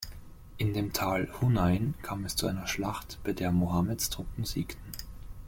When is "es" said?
2.25-2.35